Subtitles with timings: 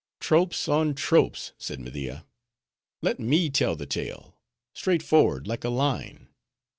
[0.19, 1.79] "Tropes on tropes!" said.
[1.79, 2.25] Media.
[3.03, 6.27] "Let me tell the tale,—straight forward like a line.